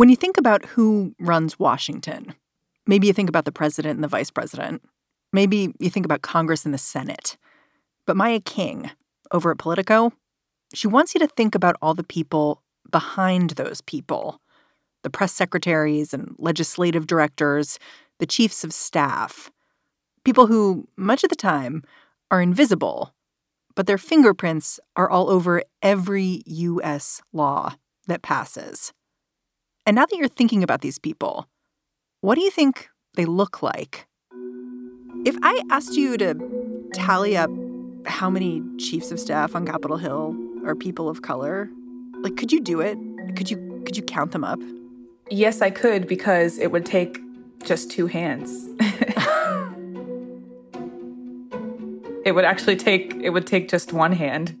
[0.00, 2.34] When you think about who runs Washington,
[2.86, 4.82] maybe you think about the president and the vice president.
[5.30, 7.36] Maybe you think about Congress and the Senate.
[8.06, 8.90] But Maya King,
[9.30, 10.14] over at Politico,
[10.72, 14.40] she wants you to think about all the people behind those people
[15.02, 17.78] the press secretaries and legislative directors,
[18.20, 19.50] the chiefs of staff,
[20.24, 21.84] people who, much of the time,
[22.30, 23.12] are invisible,
[23.74, 27.20] but their fingerprints are all over every U.S.
[27.34, 27.74] law
[28.06, 28.94] that passes.
[29.86, 31.48] And now that you're thinking about these people,
[32.20, 34.06] what do you think they look like?
[35.24, 36.34] If I asked you to
[36.92, 37.50] tally up
[38.06, 41.70] how many chiefs of staff on Capitol Hill are people of color,
[42.20, 42.98] like could you do it?
[43.36, 44.60] Could you could you count them up?
[45.30, 47.20] Yes, I could because it would take
[47.64, 48.50] just two hands.
[52.24, 54.56] it would actually take it would take just one hand.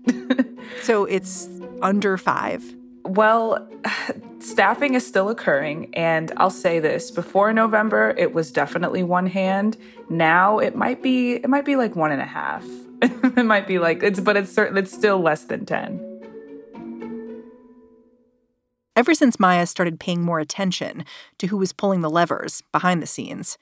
[0.82, 1.48] so it's
[1.82, 2.79] under 5.
[3.10, 3.68] Well,
[4.38, 5.92] staffing is still occurring.
[5.94, 9.76] And I'll say this before November, it was definitely one hand.
[10.08, 12.64] Now it might be, it might be like one and a half.
[13.02, 16.06] it might be like, it's, but it's certain, it's still less than 10.
[18.94, 21.04] Ever since Maya started paying more attention
[21.38, 23.58] to who was pulling the levers behind the scenes,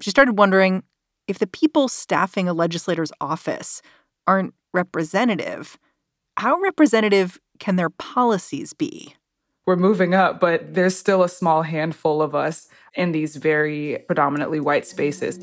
[0.00, 0.82] she started wondering
[1.28, 3.80] if the people staffing a legislator's office
[4.26, 5.78] aren't representative,
[6.36, 9.14] how representative can their policies be?
[9.66, 14.60] We're moving up, but there's still a small handful of us in these very predominantly
[14.60, 15.38] white spaces.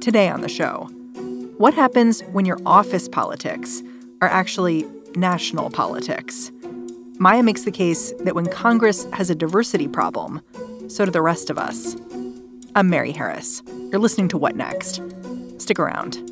[0.00, 0.88] Today on the show,
[1.58, 3.82] what happens when your office politics
[4.20, 6.50] are actually national politics?
[7.18, 10.40] Maya makes the case that when Congress has a diversity problem,
[10.88, 11.96] so do the rest of us.
[12.74, 13.62] I'm Mary Harris.
[13.90, 15.02] You're listening to What Next?
[15.58, 16.31] Stick around.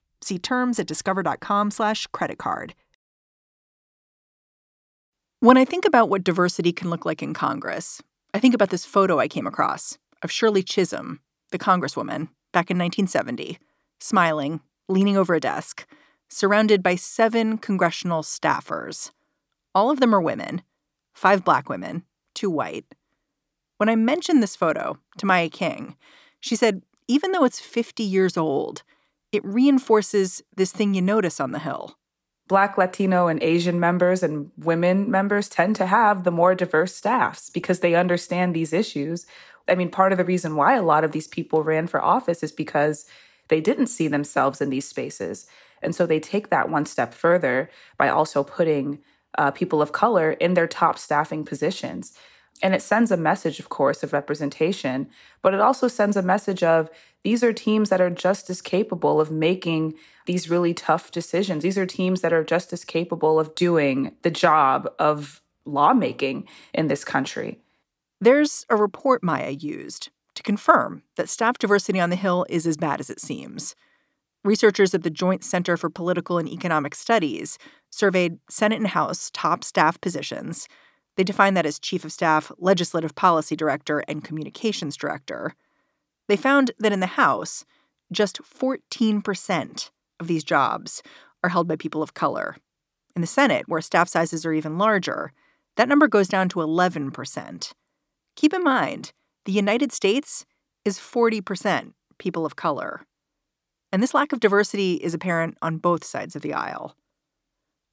[0.21, 2.73] See terms at discover.com slash credit card.
[5.39, 8.01] When I think about what diversity can look like in Congress,
[8.33, 11.19] I think about this photo I came across of Shirley Chisholm,
[11.51, 13.57] the Congresswoman, back in 1970,
[13.99, 15.87] smiling, leaning over a desk,
[16.29, 19.11] surrounded by seven congressional staffers.
[19.73, 20.61] All of them are women,
[21.13, 22.03] five black women,
[22.35, 22.85] two white.
[23.77, 25.95] When I mentioned this photo to Maya King,
[26.39, 28.83] she said, even though it's 50 years old,
[29.31, 31.97] it reinforces this thing you notice on the Hill.
[32.47, 37.49] Black, Latino, and Asian members and women members tend to have the more diverse staffs
[37.49, 39.25] because they understand these issues.
[39.69, 42.43] I mean, part of the reason why a lot of these people ran for office
[42.43, 43.05] is because
[43.47, 45.47] they didn't see themselves in these spaces.
[45.81, 48.99] And so they take that one step further by also putting
[49.37, 52.13] uh, people of color in their top staffing positions.
[52.63, 55.09] And it sends a message, of course, of representation,
[55.41, 56.89] but it also sends a message of
[57.23, 59.95] these are teams that are just as capable of making
[60.25, 61.63] these really tough decisions.
[61.63, 66.87] These are teams that are just as capable of doing the job of lawmaking in
[66.87, 67.59] this country.
[68.19, 72.77] There's a report Maya used to confirm that staff diversity on the Hill is as
[72.77, 73.75] bad as it seems.
[74.43, 77.59] Researchers at the Joint Center for Political and Economic Studies
[77.91, 80.67] surveyed Senate and House top staff positions.
[81.21, 85.53] They define that as chief of staff, legislative policy director, and communications director.
[86.27, 87.63] They found that in the House,
[88.11, 91.03] just 14% of these jobs
[91.43, 92.57] are held by people of color.
[93.15, 95.31] In the Senate, where staff sizes are even larger,
[95.77, 97.71] that number goes down to 11%.
[98.35, 99.11] Keep in mind,
[99.45, 100.47] the United States
[100.83, 103.05] is 40% people of color.
[103.91, 106.95] And this lack of diversity is apparent on both sides of the aisle.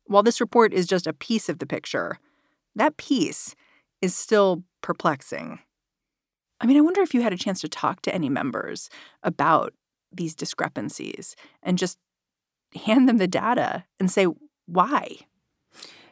[0.06, 2.18] While this report is just a piece of the picture,
[2.78, 3.54] that piece
[4.00, 5.58] is still perplexing.
[6.60, 8.90] I mean, I wonder if you had a chance to talk to any members
[9.22, 9.74] about
[10.12, 11.98] these discrepancies and just
[12.74, 14.26] hand them the data and say,
[14.66, 15.18] why?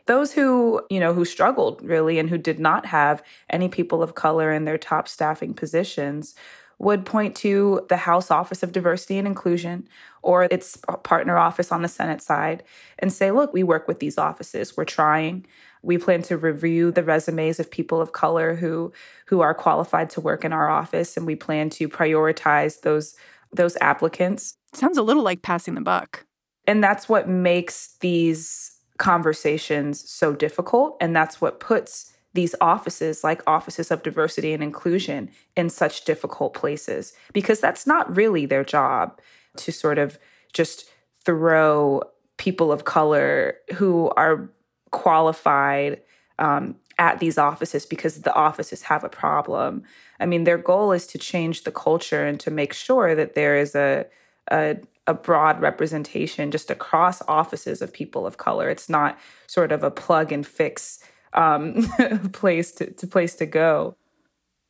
[0.07, 4.15] Those who, you know, who struggled really and who did not have any people of
[4.15, 6.35] color in their top staffing positions
[6.79, 9.89] would point to the House Office of Diversity and Inclusion
[10.23, 12.63] or its partner office on the Senate side
[12.99, 14.77] and say, look, we work with these offices.
[14.77, 15.47] We're trying.
[15.83, 18.93] We plan to review the resumes of people of color who
[19.27, 23.15] who are qualified to work in our office and we plan to prioritize those
[23.53, 24.57] those applicants.
[24.73, 26.27] Sounds a little like passing the buck.
[26.67, 30.97] And that's what makes these conversations so difficult.
[31.01, 36.55] And that's what puts these offices, like offices of diversity and inclusion, in such difficult
[36.55, 39.19] places because that's not really their job
[39.57, 40.19] to sort of
[40.53, 40.89] just
[41.25, 42.03] throw
[42.37, 44.49] people of color who are
[44.93, 46.01] qualified
[46.39, 49.83] um, at these offices because the offices have a problem.
[50.21, 53.57] I mean, their goal is to change the culture and to make sure that there
[53.57, 54.07] is a,
[54.51, 58.69] a a broad representation just across offices of people of color.
[58.69, 60.99] It's not sort of a plug and fix
[61.33, 61.83] um,
[62.33, 63.97] place to, to place to go.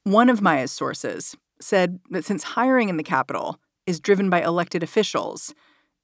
[0.04, 4.82] One of Maya's sources said that since hiring in the capital is driven by elected
[4.82, 5.54] officials,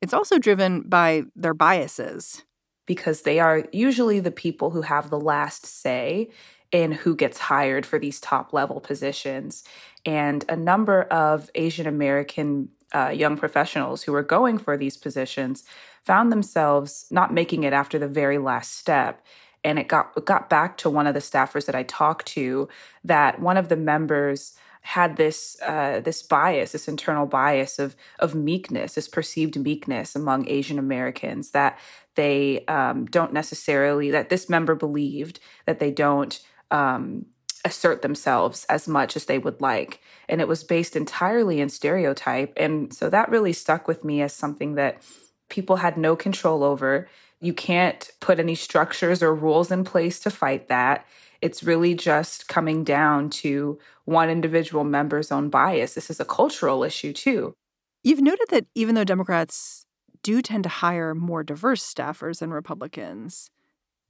[0.00, 2.44] it's also driven by their biases.
[2.86, 6.30] Because they are usually the people who have the last say
[6.72, 9.62] in who gets hired for these top level positions.
[10.04, 15.64] And a number of Asian American uh, young professionals who were going for these positions
[16.04, 19.24] found themselves not making it after the very last step
[19.64, 22.68] and it got it got back to one of the staffers that I talked to
[23.04, 28.34] that one of the members had this uh, this bias, this internal bias of of
[28.34, 31.78] meekness, this perceived meekness among Asian Americans that
[32.16, 37.26] they um, don't necessarily that this member believed that they don't um,
[37.64, 42.52] assert themselves as much as they would like, and it was based entirely in stereotype,
[42.56, 45.00] and so that really stuck with me as something that
[45.48, 47.08] people had no control over
[47.42, 51.04] you can't put any structures or rules in place to fight that.
[51.42, 55.94] It's really just coming down to one individual member's own bias.
[55.94, 57.52] This is a cultural issue, too.
[58.04, 59.86] You've noted that even though Democrats
[60.22, 63.50] do tend to hire more diverse staffers than Republicans,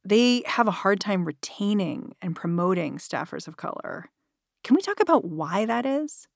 [0.05, 4.11] they have a hard time retaining and promoting staffers of color.
[4.63, 6.29] Can we talk about why that is?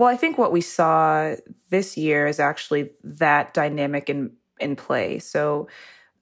[0.00, 1.36] Well, I think what we saw
[1.70, 5.18] this year is actually that dynamic in in play.
[5.18, 5.68] So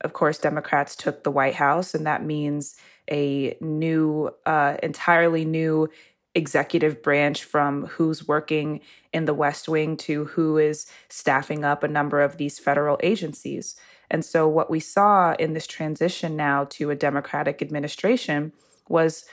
[0.02, 2.76] of course, Democrats took the White House, and that means
[3.10, 5.88] a new, uh, entirely new
[6.34, 8.80] executive branch from who's working
[9.12, 13.76] in the West Wing to who is staffing up a number of these federal agencies.
[14.10, 18.52] And so, what we saw in this transition now to a Democratic administration
[18.88, 19.24] was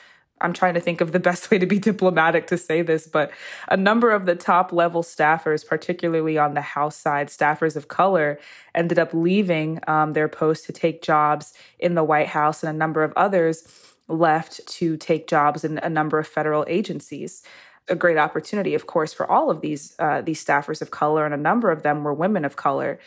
[0.46, 3.32] I'm trying to think of the best way to be diplomatic to say this, but
[3.68, 8.40] a number of the top level staffers, particularly on the House side, staffers of color,
[8.74, 12.78] ended up leaving um, their posts to take jobs in the White House, and a
[12.78, 13.68] number of others
[14.08, 17.42] left to take jobs in a number of federal agencies.
[17.88, 21.34] A great opportunity, of course, for all of these uh, these staffers of color, and
[21.34, 23.00] a number of them were women of color.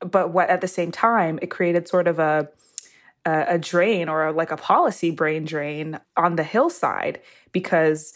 [0.00, 2.50] But what at the same time, it created sort of a
[3.24, 7.20] a, a drain or a, like a policy brain drain on the hillside
[7.52, 8.14] because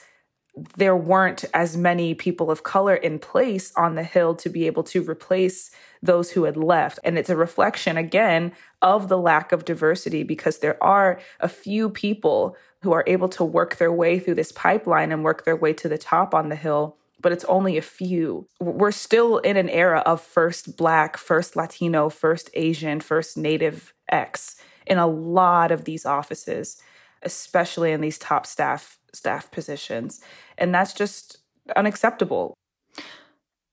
[0.76, 4.82] there weren't as many people of color in place on the hill to be able
[4.82, 5.70] to replace
[6.02, 6.98] those who had left.
[7.04, 8.52] And it's a reflection, again,
[8.82, 13.44] of the lack of diversity because there are a few people who are able to
[13.44, 16.56] work their way through this pipeline and work their way to the top on the
[16.56, 16.96] hill.
[17.20, 18.46] But it's only a few.
[18.60, 24.56] We're still in an era of first Black, first Latino, first Asian, first Native X
[24.88, 26.80] in a lot of these offices,
[27.22, 30.20] especially in these top staff staff positions.
[30.56, 31.38] And that's just
[31.76, 32.54] unacceptable.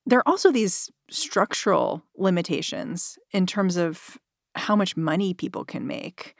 [0.05, 4.17] There are also these structural limitations in terms of
[4.55, 6.35] how much money people can make,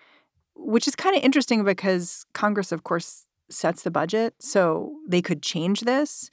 [0.55, 5.41] which is kind of interesting because Congress, of course, sets the budget, so they could
[5.41, 6.29] change this.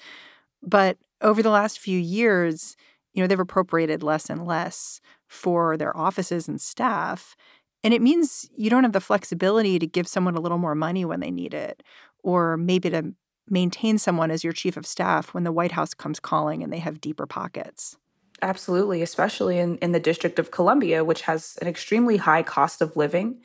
[0.63, 2.77] But over the last few years,
[3.13, 7.37] you know, they've appropriated less and less for their offices and staff.
[7.85, 11.05] And it means you don't have the flexibility to give someone a little more money
[11.05, 11.83] when they need it,
[12.23, 13.15] or maybe to
[13.49, 16.79] maintain someone as your chief of staff when the White House comes calling and they
[16.79, 17.97] have deeper pockets.
[18.41, 22.97] Absolutely, especially in, in the District of Columbia, which has an extremely high cost of
[22.97, 23.41] living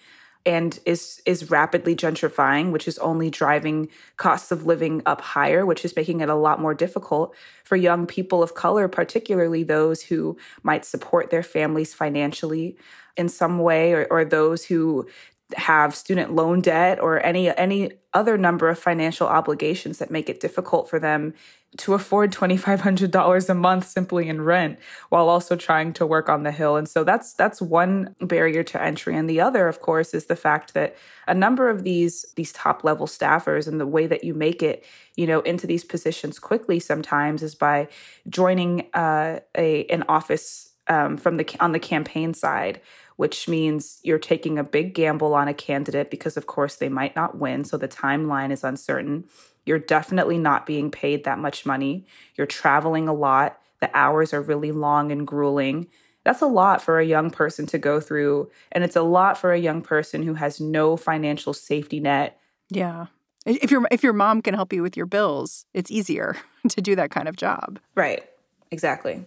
[0.46, 5.84] and is is rapidly gentrifying, which is only driving costs of living up higher, which
[5.84, 10.38] is making it a lot more difficult for young people of color, particularly those who
[10.64, 12.78] might support their families financially
[13.18, 15.08] in some way or, or those who
[15.56, 20.40] have student loan debt or any any other number of financial obligations that make it
[20.40, 21.34] difficult for them
[21.78, 26.52] to afford $2500 a month simply in rent while also trying to work on the
[26.52, 26.76] hill.
[26.76, 29.16] And so that's that's one barrier to entry.
[29.16, 30.96] And the other of course is the fact that
[31.28, 34.84] a number of these these top level staffers and the way that you make it
[35.16, 37.88] you know into these positions quickly sometimes is by
[38.28, 42.82] joining uh, a an office um, from the on the campaign side
[43.18, 47.16] which means you're taking a big gamble on a candidate because, of course, they might
[47.16, 47.66] not win.
[47.66, 49.26] So the timeline is uncertain.
[49.66, 52.06] You're definitely not being paid that much money.
[52.36, 53.60] You're traveling a lot.
[53.82, 55.88] The hours are really long and grueling.
[56.24, 58.50] That's a lot for a young person to go through.
[58.72, 62.40] And it's a lot for a young person who has no financial safety net.
[62.70, 63.08] Yeah.
[63.46, 66.36] If your if your mom can help you with your bills, it's easier
[66.70, 67.80] to do that kind of job.
[67.96, 68.24] Right.
[68.72, 69.26] Exactly.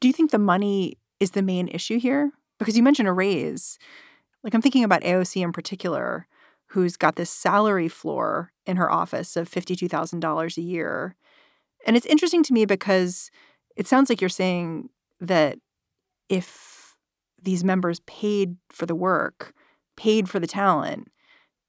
[0.00, 2.30] Do you think the money is the main issue here?
[2.58, 3.78] Because you mentioned a raise.
[4.42, 6.26] Like I'm thinking about AOC in particular,
[6.68, 11.16] who's got this salary floor in her office of $52,000 a year.
[11.86, 13.30] And it's interesting to me because
[13.76, 14.88] it sounds like you're saying
[15.20, 15.58] that
[16.28, 16.96] if
[17.40, 19.52] these members paid for the work,
[19.96, 21.08] paid for the talent,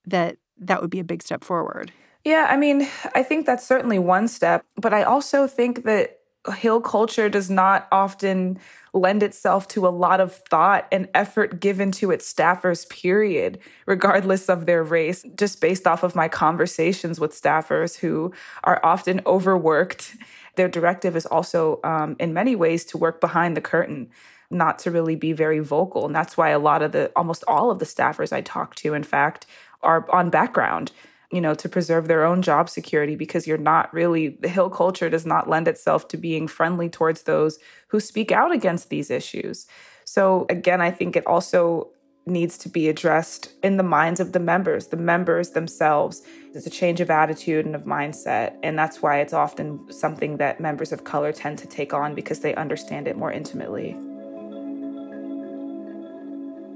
[0.05, 1.91] that that would be a big step forward.
[2.23, 6.16] Yeah, I mean, I think that's certainly one step, but I also think that
[6.51, 8.59] Hill culture does not often
[8.93, 14.49] lend itself to a lot of thought and effort given to its staffers, period, regardless
[14.49, 20.15] of their race, just based off of my conversations with staffers who are often overworked.
[20.55, 24.09] Their directive is also, um, in many ways, to work behind the curtain
[24.49, 26.05] not to really be very vocal.
[26.05, 28.93] And that's why a lot of the, almost all of the staffers I talk to,
[28.93, 29.45] in fact,
[29.83, 30.91] are on background,
[31.31, 35.09] you know, to preserve their own job security because you're not really, the Hill culture
[35.09, 39.67] does not lend itself to being friendly towards those who speak out against these issues.
[40.05, 41.89] So again, I think it also
[42.25, 46.21] needs to be addressed in the minds of the members, the members themselves.
[46.53, 48.55] It's a change of attitude and of mindset.
[48.63, 52.41] And that's why it's often something that members of color tend to take on because
[52.41, 53.91] they understand it more intimately.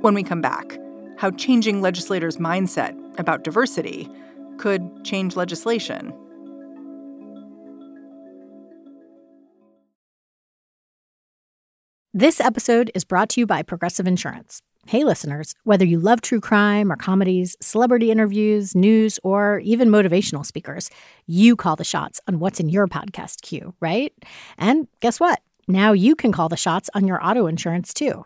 [0.01, 0.77] When we come back,
[1.17, 4.09] how changing legislators' mindset about diversity
[4.57, 6.13] could change legislation.
[12.13, 14.61] This episode is brought to you by Progressive Insurance.
[14.85, 20.45] Hey, listeners, whether you love true crime or comedies, celebrity interviews, news, or even motivational
[20.45, 20.89] speakers,
[21.27, 24.11] you call the shots on what's in your podcast queue, right?
[24.57, 25.39] And guess what?
[25.67, 28.25] Now you can call the shots on your auto insurance too.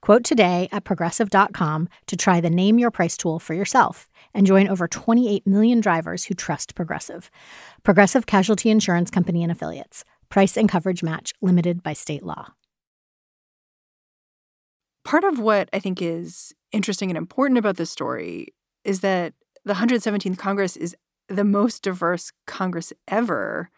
[0.00, 4.68] Quote today at progressive.com to try the Name Your Price tool for yourself and join
[4.68, 7.30] over 28 million drivers who trust Progressive.
[7.82, 10.04] Progressive Casualty Insurance Company and Affiliates.
[10.28, 12.52] Price and coverage match limited by state law.
[15.04, 18.48] Part of what I think is interesting and important about this story
[18.84, 19.32] is that
[19.64, 20.94] the 117th Congress is
[21.28, 23.70] the most diverse Congress ever.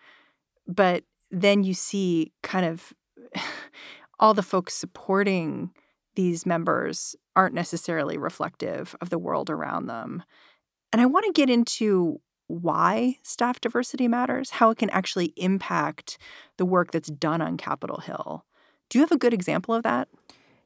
[0.67, 2.93] But then you see kind of
[4.21, 5.71] all the folks supporting
[6.15, 10.23] these members aren't necessarily reflective of the world around them.
[10.93, 16.19] And I want to get into why staff diversity matters, how it can actually impact
[16.57, 18.45] the work that's done on Capitol Hill.
[18.89, 20.09] Do you have a good example of that?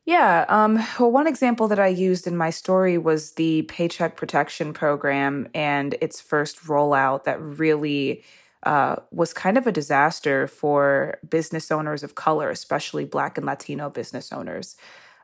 [0.06, 0.44] Yeah.
[0.48, 5.48] Um, well, one example that I used in my story was the Paycheck Protection Program
[5.54, 8.22] and its first rollout that really
[8.64, 13.90] uh, was kind of a disaster for business owners of color, especially Black and Latino
[13.90, 14.76] business owners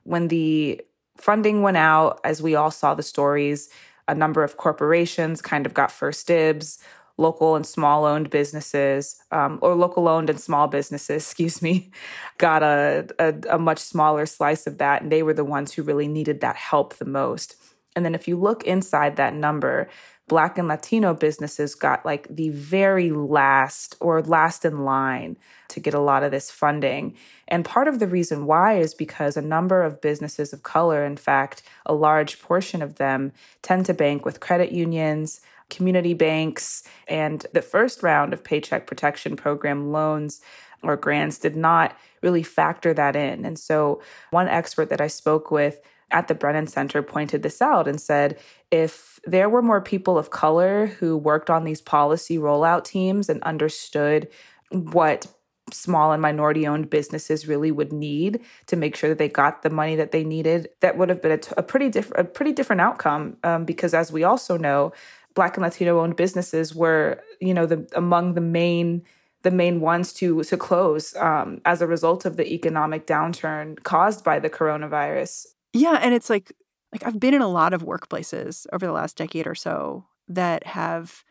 [0.05, 0.81] when the
[1.17, 3.69] funding went out, as we all saw the stories,
[4.09, 6.79] a number of corporations kind of got first dibs.
[7.17, 11.91] Local and small owned businesses, um, or local owned and small businesses, excuse me,
[12.39, 15.03] got a, a, a much smaller slice of that.
[15.03, 17.57] And they were the ones who really needed that help the most.
[17.95, 19.91] And then if you look inside that number,
[20.31, 25.93] Black and Latino businesses got like the very last or last in line to get
[25.93, 27.17] a lot of this funding.
[27.49, 31.17] And part of the reason why is because a number of businesses of color, in
[31.17, 37.45] fact, a large portion of them, tend to bank with credit unions, community banks, and
[37.53, 40.41] the first round of Paycheck Protection Program loans
[40.81, 43.45] or grants did not really factor that in.
[43.45, 47.87] And so, one expert that I spoke with at the Brennan Center pointed this out
[47.87, 48.39] and said
[48.71, 53.43] if there were more people of color who worked on these policy rollout teams and
[53.43, 54.29] understood
[54.71, 55.27] what
[55.73, 59.71] small and minority owned businesses really would need to make sure that they got the
[59.71, 62.53] money that they needed that would have been a, t- a pretty different a pretty
[62.53, 64.93] different outcome um, because as we also know
[65.35, 69.03] black and latino owned businesses were you know the among the main
[69.43, 74.25] the main ones to to close um, as a result of the economic downturn caused
[74.25, 76.53] by the coronavirus yeah, and it's like
[76.93, 80.67] like I've been in a lot of workplaces over the last decade or so that
[80.67, 81.25] have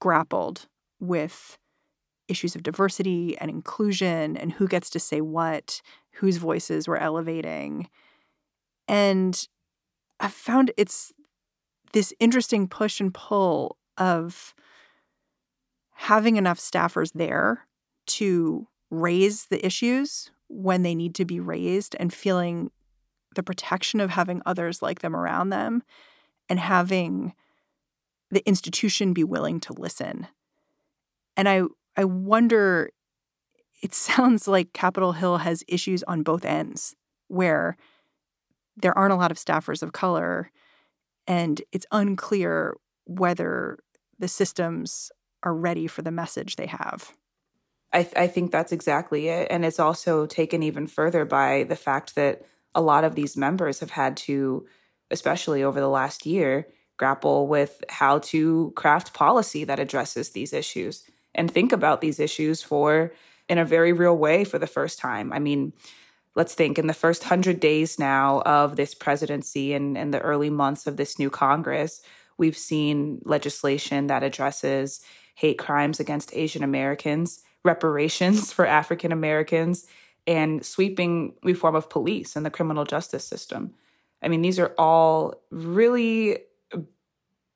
[0.00, 0.66] grappled
[1.00, 1.58] with
[2.28, 7.88] issues of diversity and inclusion and who gets to say what, whose voices we're elevating.
[8.88, 9.46] And
[10.20, 11.12] I found it's
[11.92, 14.54] this interesting push and pull of
[15.94, 17.66] having enough staffers there
[18.06, 22.70] to raise the issues when they need to be raised and feeling
[23.34, 25.82] the protection of having others like them around them
[26.48, 27.34] and having
[28.30, 30.26] the institution be willing to listen.
[31.36, 31.62] And I
[31.96, 32.90] I wonder
[33.82, 36.94] it sounds like Capitol Hill has issues on both ends
[37.28, 37.76] where
[38.76, 40.50] there aren't a lot of staffers of color
[41.26, 42.76] and it's unclear
[43.06, 43.78] whether
[44.18, 45.10] the systems
[45.42, 47.12] are ready for the message they have.
[47.92, 49.46] I, th- I think that's exactly it.
[49.50, 52.42] And it's also taken even further by the fact that
[52.74, 54.66] a lot of these members have had to,
[55.10, 56.66] especially over the last year,
[56.96, 61.04] grapple with how to craft policy that addresses these issues
[61.34, 63.12] and think about these issues for
[63.48, 65.32] in a very real way for the first time.
[65.32, 65.72] I mean,
[66.34, 70.50] let's think in the first hundred days now of this presidency and, and the early
[70.50, 72.00] months of this new Congress,
[72.38, 75.00] we've seen legislation that addresses
[75.34, 79.86] hate crimes against Asian Americans, reparations for African Americans,
[80.26, 83.74] and sweeping reform of police and the criminal justice system.
[84.22, 86.38] I mean, these are all really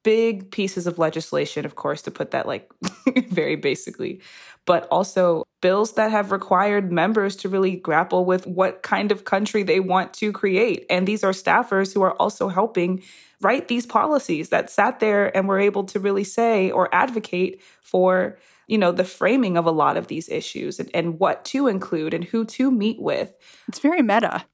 [0.05, 2.71] big pieces of legislation, of course, to put that like
[3.29, 4.21] very basically,
[4.65, 9.63] but also bills that have required members to really grapple with what kind of country
[9.63, 10.87] they want to create.
[10.89, 13.03] And these are staffers who are also helping
[13.41, 18.39] write these policies that sat there and were able to really say or advocate for
[18.69, 22.15] you know the framing of a lot of these issues and, and what to include
[22.15, 23.35] and who to meet with.
[23.67, 24.45] It's very meta.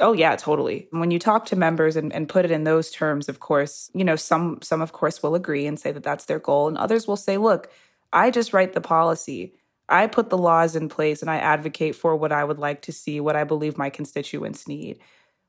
[0.00, 0.88] Oh yeah totally.
[0.90, 4.04] When you talk to members and, and put it in those terms of course you
[4.04, 7.06] know some some of course will agree and say that that's their goal and others
[7.06, 7.70] will say look
[8.12, 9.52] i just write the policy.
[9.88, 12.92] I put the laws in place and i advocate for what i would like to
[12.92, 14.98] see what i believe my constituents need.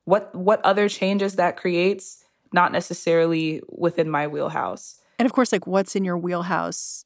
[0.06, 2.26] What what other changes that creates?
[2.52, 5.00] Not necessarily within my wheelhouse.
[5.18, 7.06] And of course like what's in your wheelhouse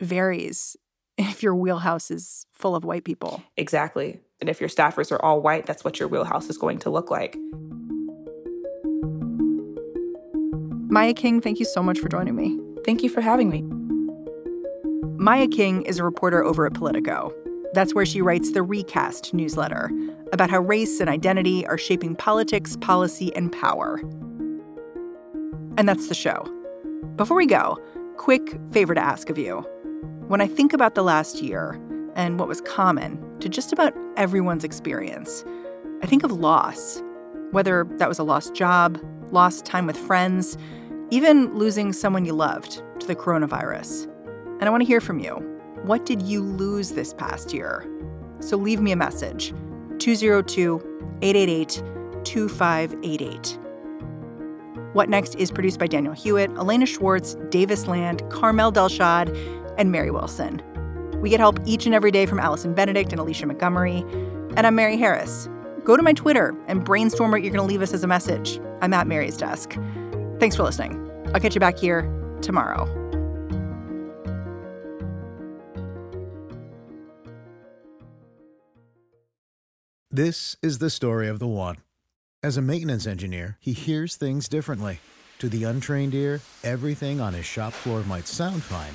[0.00, 0.76] varies
[1.18, 3.42] if your wheelhouse is full of white people.
[3.56, 4.20] Exactly.
[4.40, 7.10] And if your staffers are all white, that's what your wheelhouse is going to look
[7.10, 7.36] like.
[10.90, 12.58] Maya King, thank you so much for joining me.
[12.84, 13.62] Thank you for having me.
[15.18, 17.34] Maya King is a reporter over at Politico.
[17.74, 19.90] That's where she writes the Recast newsletter
[20.32, 24.00] about how race and identity are shaping politics, policy, and power.
[25.76, 26.46] And that's the show.
[27.16, 27.76] Before we go,
[28.16, 29.66] quick favor to ask of you.
[30.28, 31.80] When I think about the last year
[32.14, 35.42] and what was common to just about everyone's experience,
[36.02, 37.02] I think of loss,
[37.52, 40.58] whether that was a lost job, lost time with friends,
[41.08, 44.04] even losing someone you loved to the coronavirus.
[44.60, 45.36] And I want to hear from you.
[45.84, 47.90] What did you lose this past year?
[48.40, 49.54] So leave me a message
[49.98, 51.82] 202 888
[52.24, 53.58] 2588.
[54.92, 59.34] What Next is produced by Daniel Hewitt, Elena Schwartz, Davis Land, Carmel Delshad,
[59.78, 60.60] and Mary Wilson.
[61.20, 64.04] We get help each and every day from Allison Benedict and Alicia Montgomery.
[64.56, 65.48] And I'm Mary Harris.
[65.84, 68.60] Go to my Twitter and brainstorm what you're going to leave us as a message.
[68.82, 69.76] I'm at Mary's desk.
[70.38, 71.10] Thanks for listening.
[71.32, 72.02] I'll catch you back here
[72.42, 72.86] tomorrow.
[80.10, 81.76] This is the story of the one.
[82.42, 85.00] As a maintenance engineer, he hears things differently.
[85.38, 88.94] To the untrained ear, everything on his shop floor might sound fine